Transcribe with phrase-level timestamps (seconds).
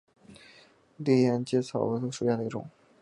[0.97, 2.67] 丽叶沿阶草为百合科沿阶草属下的一个种。